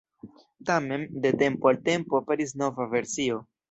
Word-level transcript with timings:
Tamen, 0.69 1.05
de 1.13 1.31
tempo 1.43 1.71
al 1.75 1.79
tempo 1.91 2.21
aperis 2.25 2.59
nova 2.67 2.93
versio. 2.99 3.45